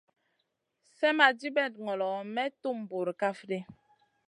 Slèmma 0.95 1.27
dibèt 1.39 1.73
ŋolo 1.85 2.09
may 2.35 2.49
tum 2.61 2.77
bura 2.89 3.13
kaf 3.21 3.37
ɗi. 3.49 3.59